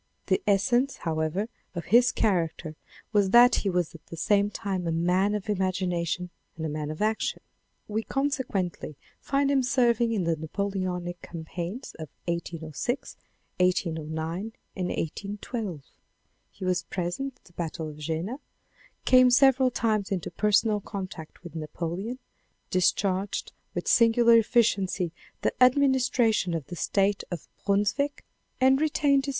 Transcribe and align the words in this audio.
The 0.25 0.41
essence^ 0.47 0.97
however, 0.97 1.47
of 1.75 1.85
his 1.93 2.11
character 2.11 2.75
was 3.13 3.29
that 3.29 3.53
he 3.57 3.69
was 3.69 3.93
at 3.93 4.03
the 4.07 4.17
same 4.17 4.49
time 4.49 4.87
a 4.87 4.91
man 4.91 5.35
of 5.35 5.47
imagination 5.47 6.31
and 6.57 6.65
a 6.65 6.69
man 6.69 6.89
of 6.89 7.03
action. 7.03 7.43
We 7.87 8.01
consequently 8.01 8.97
find 9.19 9.51
him 9.51 9.61
serving 9.61 10.11
in 10.11 10.23
the 10.23 10.35
Napoleonic 10.35 11.21
cam 11.21 11.45
paigns 11.45 11.93
of 11.99 12.09
1806, 12.25 13.15
1809 13.59 14.53
and 14.75 14.87
1 14.87 14.97
81 14.97 15.37
2. 15.39 15.81
He 16.49 16.65
was 16.65 16.81
present 16.81 17.35
at 17.35 17.43
the 17.45 17.53
Battle 17.53 17.87
of 17.87 17.97
Jena, 17.97 18.39
came 19.05 19.29
several 19.29 19.69
times 19.69 20.09
into 20.11 20.31
personal 20.31 20.79
contact 20.79 21.43
with 21.43 21.53
Napoleon, 21.53 22.17
discharged 22.71 23.51
with 23.75 23.87
singular 23.87 24.33
efficiency 24.37 25.11
the 25.43 25.53
administration 25.63 26.55
of 26.55 26.65
the 26.65 26.75
State 26.75 27.23
of 27.29 27.47
Brunswick, 27.67 28.25
and 28.59 28.81
retained 28.81 29.25
viii. 29.25 29.29